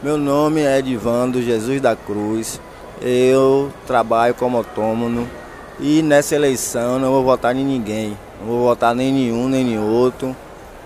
[0.00, 2.60] Meu nome é Edivando Jesus da Cruz.
[3.02, 5.28] Eu trabalho como autônomo
[5.80, 8.16] e nessa eleição não vou votar em ninguém.
[8.38, 10.36] Não vou votar nem nenhum nem em outro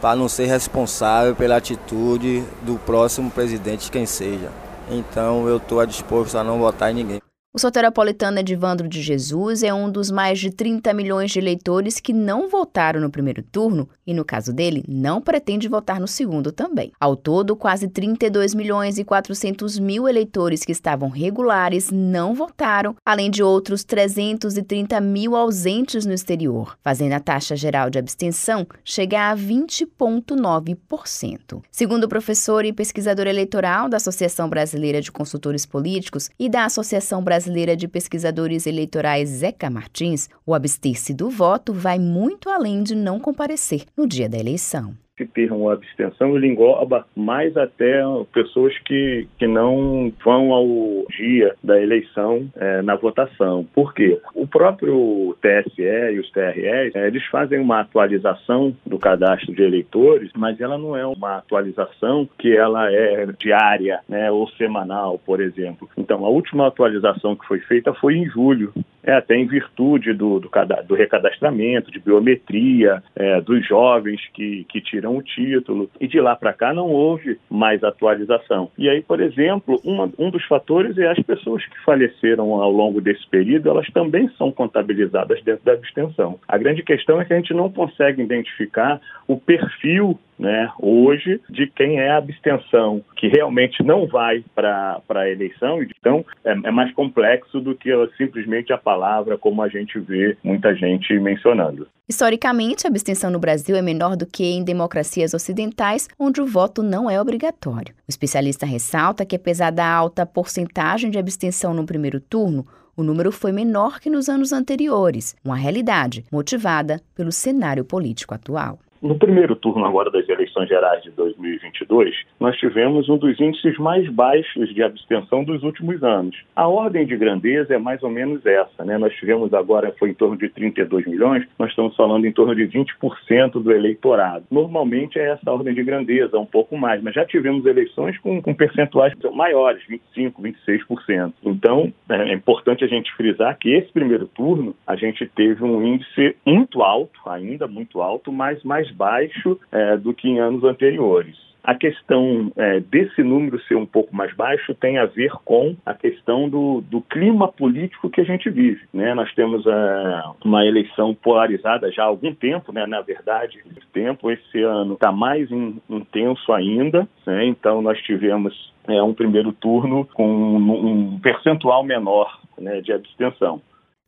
[0.00, 4.48] para não ser responsável pela atitude do próximo presidente, quem seja.
[4.90, 7.31] Então eu estou disposto a não votar em ninguém.
[7.54, 12.14] O soteropolitano Edivandro de Jesus é um dos mais de 30 milhões de eleitores que
[12.14, 16.92] não votaram no primeiro turno e, no caso dele, não pretende votar no segundo também.
[16.98, 23.30] Ao todo, quase 32 milhões e 400 mil eleitores que estavam regulares não votaram, além
[23.30, 29.36] de outros 330 mil ausentes no exterior, fazendo a taxa geral de abstenção chegar a
[29.36, 31.62] 20,9%.
[31.70, 37.22] Segundo o professor e pesquisador eleitoral da Associação Brasileira de Consultores Políticos e da Associação
[37.22, 42.94] Brasileira Brasileira de Pesquisadores Eleitorais Zeca Martins, o abster-se do voto vai muito além de
[42.94, 49.26] não comparecer no dia da eleição esse termo abstenção ele engloba mais até pessoas que,
[49.38, 50.66] que não vão ao
[51.10, 53.66] dia da eleição é, na votação.
[53.74, 54.20] Por quê?
[54.34, 60.30] O próprio TSE e os TREs, é, eles fazem uma atualização do cadastro de eleitores,
[60.36, 65.88] mas ela não é uma atualização que ela é diária né, ou semanal, por exemplo.
[65.96, 68.72] Então, a última atualização que foi feita foi em julho
[69.04, 70.50] é, até em virtude do, do,
[70.86, 75.90] do recadastramento, de biometria, é, dos jovens que, que tiram o título.
[76.00, 78.70] E de lá para cá não houve mais atualização.
[78.78, 83.00] E aí, por exemplo, uma, um dos fatores é as pessoas que faleceram ao longo
[83.00, 86.38] desse período, elas também são contabilizadas dentro da abstenção.
[86.46, 91.68] A grande questão é que a gente não consegue identificar o perfil né, hoje de
[91.68, 95.80] quem é a abstenção, que realmente não vai para a eleição.
[95.82, 100.74] Então, é, é, mais complexo do que simplesmente a palavra, como a gente vê muita
[100.74, 101.86] gente mencionando.
[102.08, 106.82] Historicamente, a abstenção no Brasil é menor do que em democracias ocidentais, onde o voto
[106.82, 107.94] não é obrigatório.
[108.08, 113.30] O especialista ressalta que, apesar da alta porcentagem de abstenção no primeiro turno, o número
[113.30, 118.78] foi menor que nos anos anteriores, uma realidade motivada pelo cenário político atual.
[119.02, 124.08] No primeiro turno agora das eleições gerais de 2022, nós tivemos um dos índices mais
[124.08, 126.36] baixos de abstenção dos últimos anos.
[126.54, 128.96] A ordem de grandeza é mais ou menos essa, né?
[128.98, 132.62] Nós tivemos agora, foi em torno de 32 milhões, nós estamos falando em torno de
[132.68, 134.44] 20% do eleitorado.
[134.48, 138.54] Normalmente é essa ordem de grandeza, um pouco mais, mas já tivemos eleições com, com
[138.54, 139.82] percentuais maiores,
[140.16, 141.32] 25%, 26%.
[141.42, 146.36] Então, é importante a gente frisar que esse primeiro turno a gente teve um índice
[146.46, 151.36] muito alto, ainda muito alto, mas mais baixo é, do que em anos anteriores.
[151.64, 155.94] A questão é, desse número ser um pouco mais baixo tem a ver com a
[155.94, 158.80] questão do, do clima político que a gente vive.
[158.92, 159.14] Né?
[159.14, 162.84] Nós temos é, uma eleição polarizada já há algum tempo, né?
[162.84, 163.60] na verdade,
[163.92, 164.28] tempo.
[164.28, 167.06] Esse ano está mais in, intenso ainda.
[167.24, 167.46] Né?
[167.46, 173.60] Então, nós tivemos é, um primeiro turno com um, um percentual menor né, de abstenção.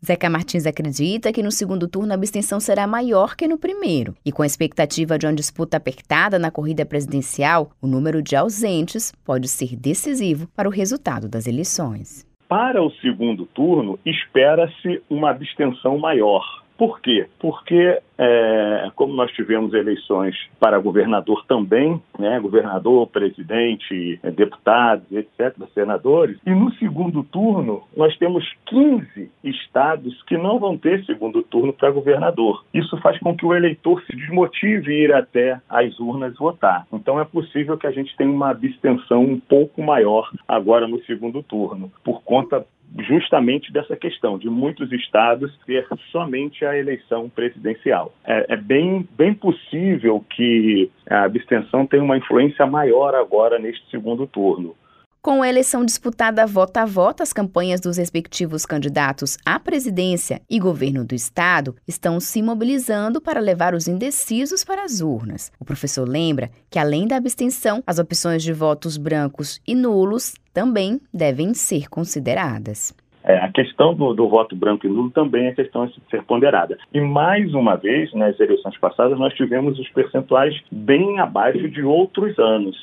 [0.04, 4.15] Zeca Martins acredita que no segundo turno a abstenção será maior que no primeiro.
[4.25, 9.12] E com a expectativa de uma disputa apertada na corrida presidencial, o número de ausentes
[9.25, 12.26] pode ser decisivo para o resultado das eleições.
[12.47, 16.63] Para o segundo turno, espera-se uma abstenção maior.
[16.76, 17.26] Por quê?
[17.38, 26.38] Porque, é, como nós tivemos eleições para governador também, né, governador, presidente, deputados, etc., senadores,
[26.44, 31.90] e no segundo turno nós temos 15 estados que não vão ter segundo turno para
[31.90, 32.64] governador.
[32.74, 36.86] Isso faz com que o eleitor se desmotive ir até as urnas votar.
[36.92, 41.42] Então é possível que a gente tenha uma abstenção um pouco maior agora no segundo
[41.42, 42.66] turno, por conta
[43.00, 48.15] justamente dessa questão de muitos estados ter somente a eleição presidencial.
[48.25, 54.27] É, é, bem, bem possível que a abstenção tenha uma influência maior agora neste segundo
[54.27, 54.75] turno.
[55.24, 60.58] Com a eleição disputada voto a voto, as campanhas dos respectivos candidatos à presidência e
[60.58, 65.50] governo do estado estão se mobilizando para levar os indecisos para as urnas.
[65.58, 71.00] O professor lembra que, além da abstenção, as opções de votos brancos e nulos também
[71.10, 72.94] devem ser consideradas.
[73.25, 76.76] É, a questão do, do, voto branco e nulo também é questão a ser ponderada.
[76.93, 82.38] E mais uma vez, nas eleições passadas, nós tivemos os percentuais bem abaixo de outros
[82.38, 82.76] anos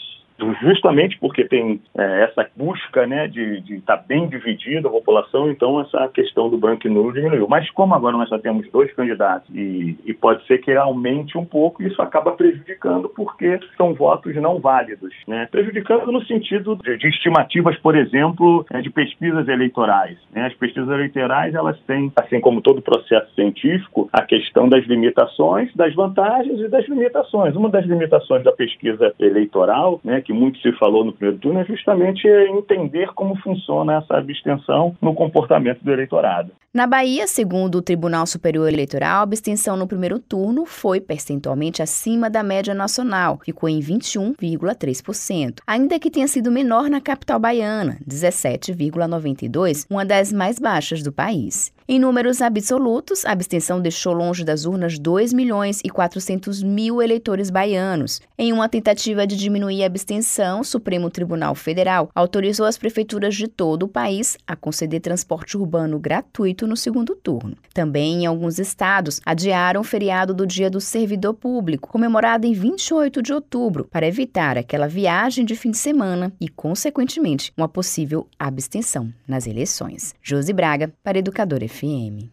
[0.62, 5.82] justamente porque tem é, essa busca né, de estar tá bem dividida a população, então
[5.82, 7.48] essa questão do branco e nulo diminuiu.
[7.48, 11.46] Mas como agora nós só temos dois candidatos e, e pode ser que aumente um
[11.46, 15.14] pouco, isso acaba prejudicando porque são votos não válidos.
[15.28, 15.48] Né?
[15.52, 20.18] Prejudicando no sentido de, de estimativas, por exemplo, é, de pesquisas eleitorais.
[20.32, 20.48] Né?
[20.48, 25.94] As pesquisas eleitorais elas têm, assim como todo processo científico, a questão das limitações, das
[25.94, 27.56] vantagens e das limitações.
[27.56, 31.60] Uma das limitações da pesquisa eleitoral, né, que que muito se falou no primeiro turno
[31.60, 36.52] é justamente entender como funciona essa abstenção no comportamento do eleitorado.
[36.74, 42.30] Na Bahia, segundo o Tribunal Superior Eleitoral, a abstenção no primeiro turno foi percentualmente acima
[42.30, 49.86] da média nacional, ficou em 21,3%, ainda que tenha sido menor na capital baiana, 17,92%,
[49.90, 51.74] uma das mais baixas do país.
[51.90, 57.50] Em números absolutos, a abstenção deixou longe das urnas 2 milhões e 400 mil eleitores
[57.50, 58.22] baianos.
[58.38, 60.21] Em uma tentativa de diminuir a abstenção,
[60.60, 66.00] o Supremo Tribunal Federal autorizou as prefeituras de todo o país a conceder transporte urbano
[66.00, 67.58] gratuito no segundo turno.
[67.74, 73.22] Também, em alguns estados, adiaram o feriado do Dia do Servidor Público, comemorado em 28
[73.22, 79.12] de outubro, para evitar aquela viagem de fim de semana e, consequentemente, uma possível abstenção
[79.28, 80.14] nas eleições.
[80.22, 82.30] Josi Braga, para Educador FM.